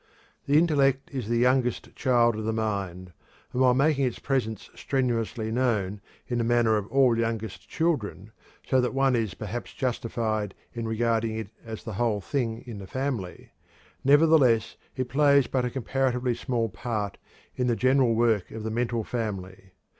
The 0.47 0.57
intellect 0.57 1.11
is 1.11 1.27
the 1.29 1.37
youngest 1.37 1.95
child 1.95 2.35
of 2.35 2.43
the 2.43 2.51
mind, 2.51 3.13
and 3.53 3.61
while 3.61 3.75
making 3.75 4.03
its 4.03 4.17
presence 4.17 4.71
strenuously 4.73 5.51
known 5.51 6.01
in 6.27 6.39
the 6.39 6.43
manner 6.43 6.75
of 6.75 6.87
all 6.87 7.15
youngest 7.19 7.69
children 7.69 8.31
so 8.65 8.81
that 8.81 8.95
one 8.95 9.15
is 9.15 9.35
perhaps 9.35 9.75
justified 9.75 10.55
in 10.73 10.87
regarding 10.87 11.37
it 11.37 11.49
as 11.63 11.83
"the 11.83 11.93
whole 12.01 12.19
thing" 12.19 12.63
in 12.65 12.79
the 12.79 12.87
family, 12.87 13.51
nevertheless 14.03 14.75
it 14.95 15.01
really 15.01 15.09
plays 15.09 15.45
but 15.45 15.65
a 15.65 15.69
comparatively 15.69 16.33
small 16.33 16.67
part 16.67 17.19
in 17.55 17.67
the 17.67 17.75
general 17.75 18.15
work 18.15 18.49
of 18.49 18.63
the 18.63 18.71
mental 18.71 19.03
family. 19.03 19.73